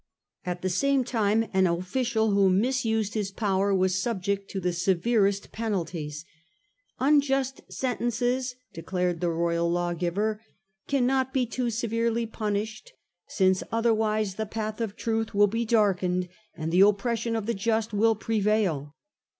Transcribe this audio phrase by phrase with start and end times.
[0.47, 5.51] At the same time an official who misused his power was subjected to the severest
[5.51, 6.25] penalties."
[6.99, 10.41] Un just sentences," declared the royal lawgiver,"
[10.87, 12.93] cannot be too severely punished,
[13.27, 17.93] since otherwise the path of truth will be darkened and the oppression of the just
[17.93, 18.95] will prevail.